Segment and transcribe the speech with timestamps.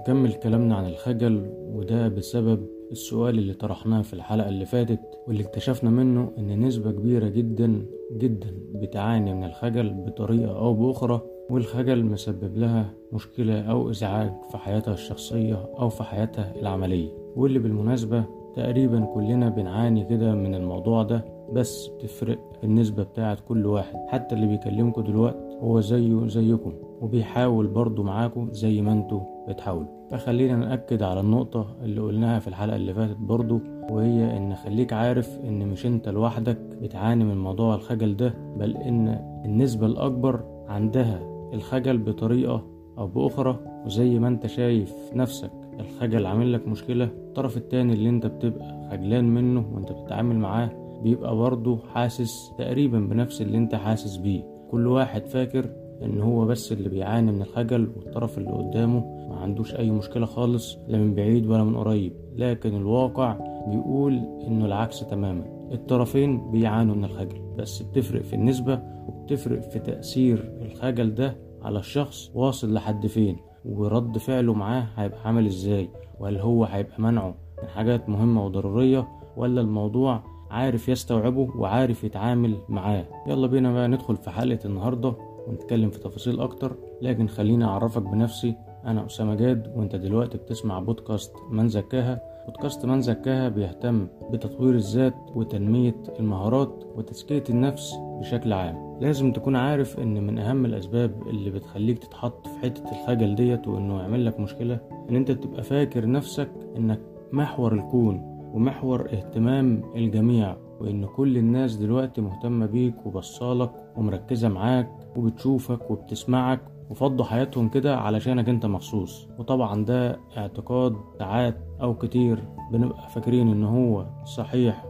[0.00, 5.90] بنكمل كلامنا عن الخجل وده بسبب السؤال اللي طرحناه في الحلقة اللي فاتت واللي اكتشفنا
[5.90, 12.90] منه إن نسبة كبيرة جدا جدا بتعاني من الخجل بطريقة أو بأخرى والخجل مسبب لها
[13.12, 17.08] مشكلة أو إزعاج في حياتها الشخصية أو في حياتها العملية.
[17.36, 18.24] واللي بالمناسبة
[18.56, 23.96] تقريبا كلنا بنعاني كده من الموضوع ده بس بتفرق النسبة بتاعت كل واحد.
[24.08, 29.20] حتى اللي بيكلمكم دلوقتي هو زيه زيكم وبيحاول برضه معاكم زي ما أنتوا
[29.52, 34.92] بتحاولوا فخلينا نأكد على النقطة اللي قلناها في الحلقة اللي فاتت برضه وهي إن خليك
[34.92, 39.08] عارف إن مش أنت لوحدك بتعاني من موضوع الخجل ده بل إن
[39.44, 41.20] النسبة الأكبر عندها
[41.54, 42.66] الخجل بطريقة
[42.98, 45.50] أو بأخرى وزي ما أنت شايف نفسك
[45.80, 50.70] الخجل عامل لك مشكلة الطرف التاني اللي أنت بتبقى خجلان منه وأنت بتتعامل معاه
[51.02, 54.42] بيبقى برضه حاسس تقريبا بنفس اللي أنت حاسس بيه.
[54.70, 55.70] كل واحد فاكر
[56.02, 60.78] إن هو بس اللي بيعاني من الخجل والطرف اللي قدامه ما عندوش أي مشكلة خالص
[60.88, 62.12] لا من بعيد ولا من قريب.
[62.36, 63.36] لكن الواقع
[63.68, 64.14] بيقول
[64.46, 65.44] إنه العكس تماما.
[65.72, 72.30] الطرفين بيعانوا من الخجل بس بتفرق في النسبة وبتفرق في تأثير الخجل ده على الشخص
[72.34, 75.88] واصل لحد فين ورد فعله معاه هيبقى عامل إزاي
[76.20, 83.04] وهل هو هيبقى منعه من حاجات مهمة وضرورية ولا الموضوع عارف يستوعبه وعارف يتعامل معاه.
[83.26, 85.14] يلا بينا بقى ندخل في حلقة النهاردة
[85.50, 88.54] ونتكلم في تفاصيل أكتر لكن خليني أعرفك بنفسي.
[88.86, 92.20] أنا أسامة جاد وأنت دلوقتي بتسمع بودكاست من زكاها.
[92.46, 98.98] بودكاست من زكاها بيهتم بتطوير الذات وتنمية المهارات وتزكية النفس بشكل عام.
[99.00, 103.98] لازم تكون عارف إن من أهم الأسباب اللي بتخليك تتحط في حتة الخجل ديت وإنه
[104.00, 107.00] يعمل لك مشكلة إن أنت تبقى فاكر نفسك إنك
[107.32, 115.90] محور الكون ومحور اهتمام الجميع وإن كل الناس دلوقتي مهتمة بيك وبصالك ومركزة معاك وبتشوفك
[115.90, 116.60] وبتسمعك
[116.90, 119.28] وفضوا حياتهم كده علشانك انت مخصوص.
[119.38, 124.84] وطبعا ده اعتقاد ساعات أو كتير بنبقى فاكرين إن هو صحيح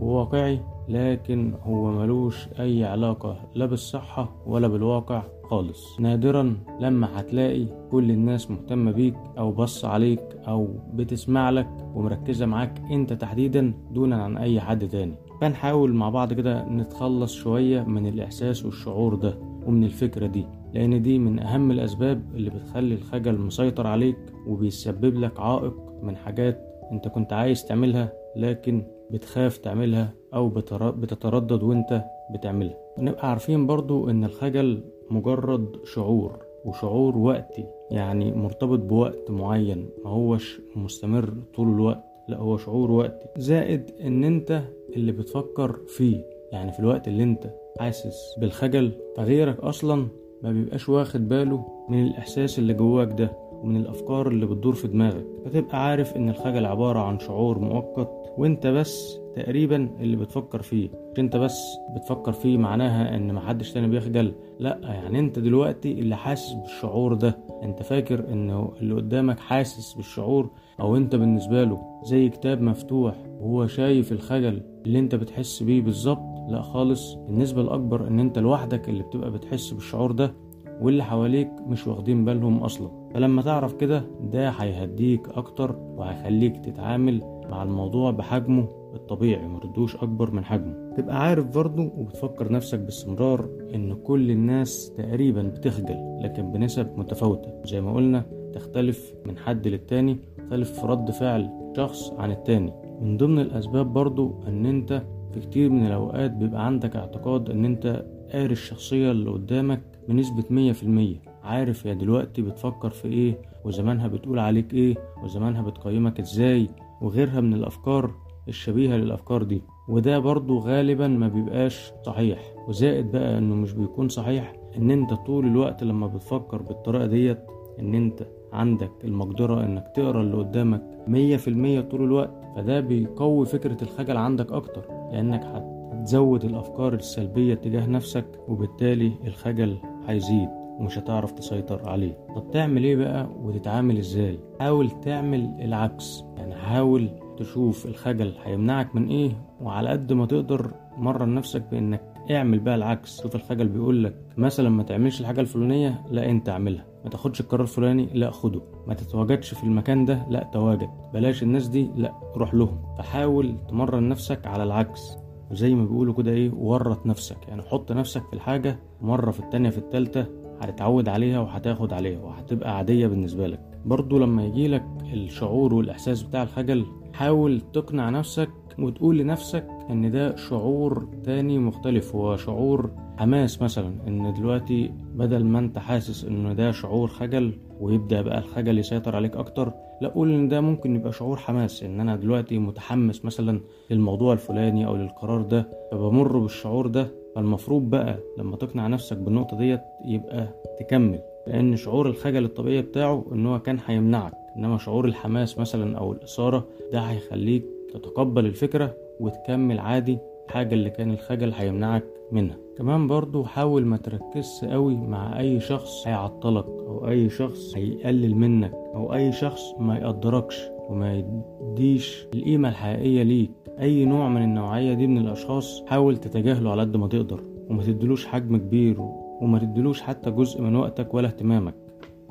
[0.00, 6.00] وواقعي لكن هو ملوش أي علاقة لا بالصحة ولا بالواقع خالص.
[6.00, 12.82] نادرا لما هتلاقي كل الناس مهتمة بيك أو بص عليك أو بتسمع لك ومركزة معاك
[12.90, 15.14] أنت تحديدا دونا عن أي حد تاني.
[15.40, 19.38] فنحاول مع بعض كده نتخلص شوية من الإحساس والشعور ده.
[19.66, 24.16] ومن الفكرة دي لأن دي من أهم الأسباب اللي بتخلي الخجل مسيطر عليك
[24.46, 26.60] وبيسبب لك عائق من حاجات
[26.92, 32.04] أنت كنت عايز تعملها لكن بتخاف تعملها أو بتتردد وأنت
[32.34, 32.76] بتعملها.
[32.98, 40.60] ونبقى عارفين برضو إن الخجل مجرد شعور وشعور وقتي يعني مرتبط بوقت معين ما هوش
[40.76, 43.26] مستمر طول الوقت لا هو شعور وقتي.
[43.36, 44.62] زائد إن أنت
[44.96, 47.50] اللي بتفكر فيه يعني في الوقت اللي أنت
[47.80, 48.92] حاسس بالخجل.
[49.16, 50.06] فغيرك أصلا
[50.42, 55.26] ما بيبقاش واخد باله من الإحساس اللي جواك ده ومن الأفكار اللي بتدور في دماغك.
[55.44, 60.88] فتبقى عارف إن الخجل عبارة عن شعور مؤقت وإنت بس تقريبا اللي بتفكر فيه.
[61.12, 61.60] مش إنت بس
[61.96, 64.34] بتفكر فيه معناها إن محدش تاني بيخجل.
[64.58, 67.38] لأ يعني إنت دلوقتي اللي حاسس بالشعور ده.
[67.62, 70.50] إنت فاكر إنه اللي قدامك حاسس بالشعور
[70.80, 76.33] أو إنت بالنسبة له زي كتاب مفتوح وهو شايف الخجل اللي إنت بتحس بيه بالظبط.
[76.48, 77.16] لا خالص.
[77.28, 80.34] النسبة الأكبر إن أنت لوحدك اللي بتبقى بتحس بالشعور ده
[80.80, 82.90] واللي حواليك مش واخدين بالهم أصلا.
[83.14, 90.44] فلما تعرف كده ده هيهديك أكتر وهيخليك تتعامل مع الموضوع بحجمه الطبيعي مردوش أكبر من
[90.44, 90.94] حجمه.
[90.96, 97.52] تبقى عارف برضه وبتفكر نفسك باستمرار إن كل الناس تقريبا بتخجل لكن بنسب متفاوتة.
[97.64, 102.72] زي ما قلنا تختلف من حد للتاني تختلف في رد فعل شخص عن التاني.
[103.00, 105.02] من ضمن الأسباب برضو إن أنت
[105.34, 110.72] في كتير من الأوقات بيبقى عندك اعتقاد إن أنت قاري الشخصية اللي قدامك بنسبة مية
[110.72, 111.16] في المية.
[111.42, 114.94] عارف هي دلوقتي بتفكر في إيه وزمانها بتقول عليك إيه
[115.24, 116.68] وزمانها بتقيمك إزاي
[117.02, 118.10] وغيرها من الأفكار
[118.48, 119.62] الشبيهة للأفكار دي.
[119.88, 122.38] وده برضو غالبا ما بيبقاش صحيح.
[122.68, 127.38] وزائد بقى إنه مش بيكون صحيح إن أنت طول الوقت لما بتفكر بالطريقة ديت
[127.80, 132.30] إن أنت عندك المقدرة إنك تقرأ اللي قدامك مية في المية طول الوقت.
[132.56, 134.84] فده بيقوي فكرة الخجل عندك أكتر.
[135.14, 139.76] لأنك هتزود الأفكار السلبية تجاه نفسك وبالتالي الخجل
[140.08, 142.18] هيزيد ومش هتعرف تسيطر عليه.
[142.36, 146.24] طب تعمل إيه بقى وتتعامل إزاي؟ حاول تعمل العكس.
[146.38, 149.30] يعني حاول تشوف الخجل هيمنعك من إيه
[149.62, 153.22] وعلى قد ما تقدر مرن نفسك بإنك اعمل بقى العكس.
[153.22, 156.86] شوف الخجل بيقول لك مثلا ما تعملش الحاجة الفلانية لا أنت اعملها.
[157.04, 158.62] ما تاخدش القرار الفلاني لا خده.
[158.86, 160.88] ما تتواجدش في المكان ده لا تواجد.
[161.14, 162.78] بلاش الناس دي لا روح لهم.
[162.98, 165.16] فحاول تمرن نفسك على العكس.
[165.50, 167.48] وزي ما بيقولوا كده إيه ورط نفسك.
[167.48, 170.26] يعني حط نفسك في الحاجة مرة في التانية في التالتة
[170.60, 173.60] هتتعود عليها وهتاخد عليها وهتبقى عادية بالنسبة لك.
[173.86, 181.08] برضو لما يجيلك الشعور والإحساس بتاع الخجل حاول تقنع نفسك وتقول لنفسك إن ده شعور
[181.24, 182.14] تاني مختلف.
[182.14, 188.22] هو شعور حماس مثلا إن دلوقتي بدل ما أنت حاسس ان ده شعور خجل ويبدأ
[188.22, 191.82] بقى الخجل يسيطر عليك أكتر لا قول إن ده ممكن يبقى شعور حماس.
[191.82, 197.08] إن أنا دلوقتي متحمس مثلا للموضوع الفلاني أو للقرار ده فبمر بالشعور ده.
[197.36, 200.48] فالمفروض بقى لما تقنع نفسك بالنقطة ديت يبقى
[200.80, 204.32] تكمل لأن شعور الخجل الطبيعي بتاعه إن هو كان هيمنعك.
[204.56, 207.64] إنما شعور الحماس مثلا أو الإثارة ده هيخليك
[207.94, 210.18] تتقبل الفكرة وتكمل عادي
[210.48, 212.56] الحاجة اللي كان الخجل هيمنعك منها.
[212.78, 218.72] كمان برضو حاول ما تركزش قوي مع أي شخص هيعطلك أو أي شخص هيقلل منك
[218.94, 221.24] أو أي شخص ما يقدركش وما
[221.70, 223.50] يديش القيمة الحقيقية ليك.
[223.80, 227.40] أي نوع من النوعية دي من الأشخاص حاول تتجاهله على قد ما تقدر
[227.70, 228.96] وما تدلوش حجم كبير
[229.40, 231.74] وما تدلوش حتى جزء من وقتك ولا اهتمامك.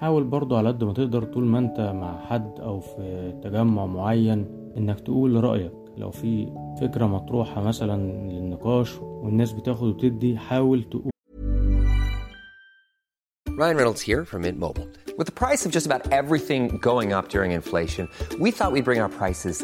[0.02, 4.46] حاول برضو على قد ما تقدر طول ما انت مع حد أو في تجمع معين
[4.78, 6.48] إنك تقول رأيك لو في
[6.82, 8.02] فكرة مطروحة مثلا
[8.32, 11.14] للنقاش والناس بتاخد وتدي حاول تقول
[13.56, 14.88] Ryan Reynolds here from Mint Mobile.
[15.18, 18.10] With the price of just about everything going up during inflation,
[18.40, 19.64] we thought we'd bring our prices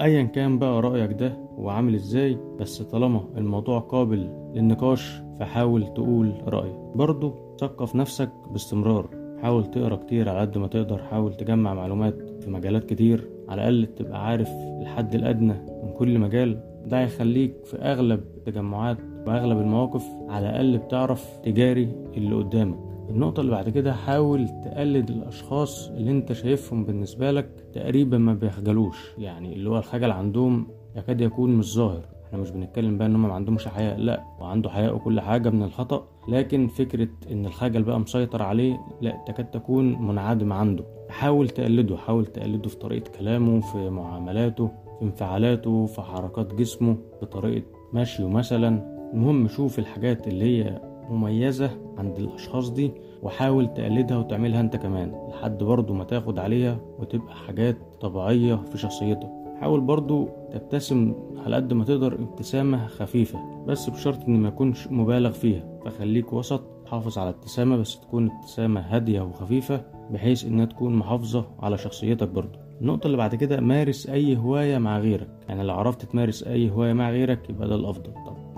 [0.00, 6.76] أيا كان بقى رأيك ده وعامل إزاي بس طالما الموضوع قابل للنقاش فحاول تقول رأيك.
[6.94, 9.08] برضو ثقف نفسك باستمرار.
[9.42, 10.98] حاول تقرأ كتير على قد ما تقدر.
[10.98, 13.28] حاول تجمع معلومات في مجالات كتير.
[13.48, 14.48] على الأقل تبقى عارف
[14.80, 16.60] الحد الأدنى من كل مجال.
[16.86, 22.93] ده هيخليك في أغلب التجمعات وأغلب المواقف على الأقل بتعرف تجاري اللي قدامك.
[23.10, 29.10] النقطة اللي بعد كده حاول تقلد الأشخاص اللي أنت شايفهم بالنسبة لك تقريبا ما بيخجلوش.
[29.18, 32.04] يعني اللي هو الخجل عندهم يكاد يكون مش ظاهر.
[32.26, 35.62] إحنا مش بنتكلم بقى إن هم ما عندهمش حياء لأ وعنده حياء وكل حاجة من
[35.62, 36.08] الخطأ.
[36.28, 40.84] لكن فكرة إن الخجل بقى مسيطر عليه لأ تكاد تكون منعدمة عنده.
[41.08, 44.66] حاول تقلده حاول تقلده في طريقة كلامه في معاملاته
[44.98, 48.94] في انفعالاته في حركات جسمه في طريقة مشيه مثلا.
[49.14, 50.80] المهم شوف الحاجات اللي هي
[51.10, 52.92] مميزة عند الأشخاص دي
[53.22, 59.30] وحاول تقلدها وتعملها أنت كمان لحد برضو ما تاخد عليها وتبقى حاجات طبيعية في شخصيتك.
[59.60, 61.14] حاول برضو تبتسم
[61.46, 65.78] على قد ما تقدر ابتسامة خفيفة بس بشرط إن ما يكونش مبالغ فيها.
[65.84, 69.80] فخليك وسط حافظ على ابتسامة بس تكون ابتسامة هادية وخفيفة
[70.10, 72.58] بحيث إنها تكون محافظة على شخصيتك برضو.
[72.80, 75.28] النقطة اللي بعد كده مارس أي هواية مع غيرك.
[75.48, 78.12] يعني لو عرفت تمارس أي هواية مع غيرك يبقى ده الأفضل.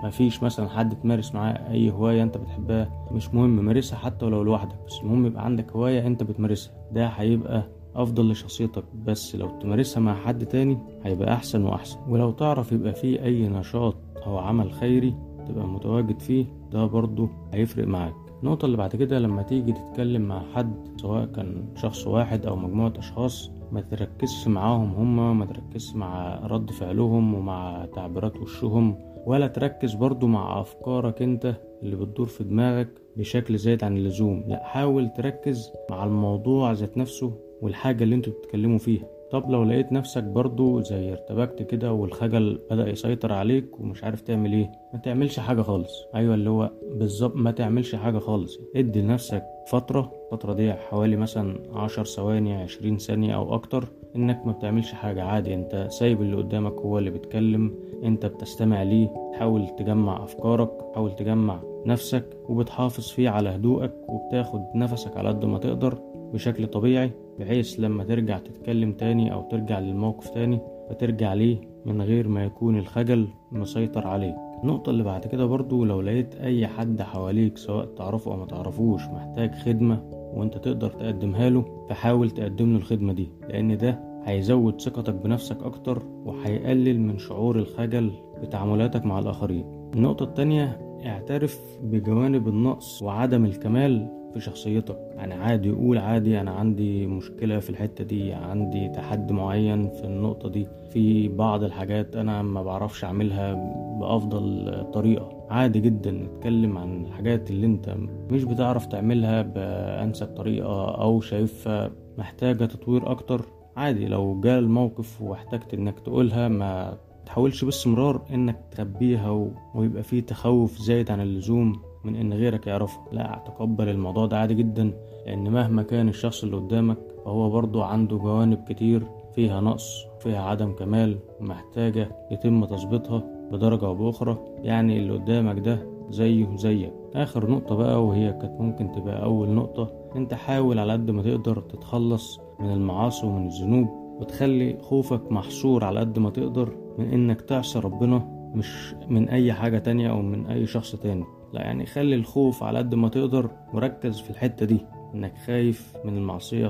[0.04, 4.76] مفيش مثلا حد تمارس معاه أي هواية أنت بتحبها مش مهم مارسها حتى ولو لوحدك
[4.86, 6.74] بس المهم يبقى عندك هواية أنت بتمارسها.
[6.92, 7.62] ده هيبقى
[7.96, 11.98] أفضل لشخصيتك بس لو تمارسها مع حد تاني هيبقى أحسن وأحسن.
[12.08, 15.14] ولو تعرف يبقى فيه أي نشاط أو عمل خيري
[15.48, 18.14] تبقى متواجد فيه ده برضه هيفرق معاك.
[18.42, 22.92] النقطة اللي بعد كده لما تيجي تتكلم مع حد سواء كان شخص واحد أو مجموعة
[22.98, 28.96] أشخاص ما تركزش معاهم هما ما تركزش مع رد فعلهم ومع تعبيرات وشهم.
[29.26, 34.44] ولا تركز برضو مع أفكارك أنت اللي بتدور في دماغك بشكل زايد عن اللزوم.
[34.48, 39.15] لا حاول تركز مع الموضوع ذات نفسه والحاجة اللي أنتوا بتتكلموا فيها.
[39.30, 44.52] طب لو لقيت نفسك برضو زي ارتبكت كده والخجل بدأ يسيطر عليك ومش عارف تعمل
[44.52, 46.04] إيه ما تعملش حاجة خالص.
[46.14, 48.58] أيوه اللي هو بالظبط ما تعملش حاجة خالص.
[48.76, 54.52] ادي لنفسك فترة الفترة دي حوالي مثلا عشر ثواني عشرين ثانية أو أكتر إنك ما
[54.52, 55.22] بتعملش حاجة.
[55.24, 59.08] عادي أنت سايب اللي قدامك هو اللي بيتكلم أنت بتستمع ليه.
[59.32, 65.58] تحاول تجمع أفكارك تحاول تجمع نفسك وبتحافظ فيه على هدوءك وبتاخد نفسك على قد ما
[65.58, 65.98] تقدر
[66.32, 67.10] بشكل طبيعي.
[67.40, 70.58] بحيث لما ترجع تتكلم تاني أو ترجع للموقف تاني
[70.90, 74.34] فترجع ليه من غير ما يكون الخجل مسيطر عليك.
[74.62, 79.02] النقطة اللي بعد كده برضو لو لقيت أي حد حواليك سواء تعرفه أو ما تعرفوش
[79.02, 80.02] محتاج خدمة
[80.34, 86.02] وأنت تقدر تقدمها له فحاول تقدم له الخدمة دي لأن ده هيزود ثقتك بنفسك أكتر
[86.24, 89.90] وهيقلل من شعور الخجل في تعاملاتك مع الآخرين.
[89.94, 94.98] النقطة التانية اعترف بجوانب النقص وعدم الكمال في شخصيتك.
[95.16, 100.48] يعني عادي قول عادي أنا عندي مشكلة في الحتة دي عندي تحدي معين في النقطة
[100.48, 100.68] دي.
[100.90, 103.54] في بعض الحاجات أنا ما بعرفش أعملها
[104.00, 105.46] بأفضل طريقة.
[105.50, 107.94] عادي جدا نتكلم عن الحاجات اللي أنت
[108.30, 113.44] مش بتعرف تعملها بأنسب طريقة أو شايفها محتاجة تطوير أكتر.
[113.76, 119.50] عادي لو جاء الموقف واحتجت إنك تقولها ما تحاولش باستمرار إنك تخبيها و...
[119.74, 121.72] ويبقى فيه تخوف زايد عن اللزوم
[122.04, 124.92] من إن غيرك يعرفه لا تقبل الموضوع ده عادي جدا
[125.26, 129.02] لأن مهما كان الشخص اللي قدامك فهو برضه عنده جوانب كتير
[129.34, 134.38] فيها نقص فيها عدم كمال ومحتاجة يتم تظبيطها بدرجة أو بأخرى.
[134.62, 136.92] يعني اللي قدامك ده زيه زيك.
[137.14, 141.60] آخر نقطة بقى وهي كانت ممكن تبقى أول نقطة أنت حاول على قد ما تقدر
[141.60, 143.88] تتخلص من المعاصي ومن الذنوب
[144.20, 148.18] وتخلي خوفك محصور على قد ما تقدر من إنك تعصي ربنا
[148.54, 151.24] مش من أي حاجة تانية أو من أي شخص تاني.
[151.52, 154.78] لا يعني خلي الخوف على قد ما تقدر وركز في الحتة دي.
[155.14, 156.68] إنك خايف من المعصية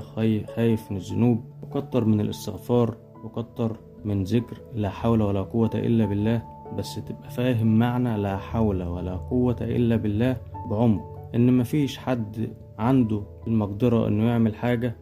[0.55, 6.41] خايف من الذنوب وكتر من الاستغفار وكتر من ذكر لا حول ولا قوة إلا بالله.
[6.77, 10.37] بس تبقى فاهم معنى لا حول ولا قوة إلا بالله
[10.69, 11.29] بعمق.
[11.35, 14.95] إن مفيش حد عنده المقدرة إنه يعمل حاجة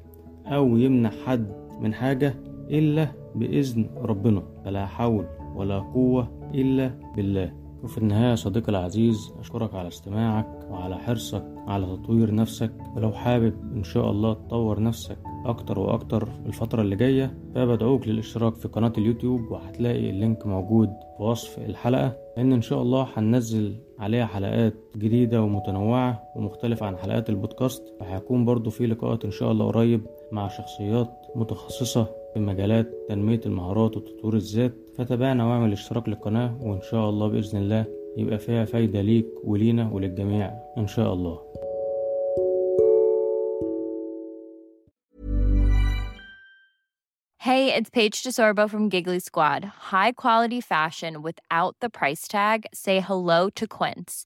[0.46, 1.52] أو يمنع حد
[1.82, 2.34] من حاجة
[2.70, 4.44] إلا بإذن ربنا.
[4.66, 5.26] فلا حول
[5.56, 7.54] ولا قوة إلا بالله.
[7.84, 12.72] وفي النهاية صديقي العزيز أشكرك على استماعك وعلى حرصك على تطوير نفسك.
[12.96, 18.68] ولو حابب إن شاء الله تطور نفسك أكتر وأكتر الفترة اللي جاية فبدعوك للاشتراك في
[18.68, 22.18] قناة اليوتيوب وهتلاقي اللينك موجود في وصف الحلقة.
[22.38, 27.84] لأن إن شاء الله هننزل عليها حلقات جديدة ومتنوعة ومختلفة عن حلقات البودكاست.
[28.02, 33.98] وهيكون برضو في لقاءات إن شاء الله قريب مع شخصيات متخصصة في مجالات تنمية المهارات
[33.98, 37.86] وتطوير الذات فتابعنا واعمل اشتراك للقناة وإن شاء الله بإذن الله
[38.18, 41.42] يبقى فيها فايدة ليك ولينا وللجميع إن شاء الله
[47.40, 49.64] Hey, it's Paige DeSorbo from Giggly Squad.
[49.94, 52.66] High quality fashion without the price tag.
[52.74, 54.26] Say hello to Quince.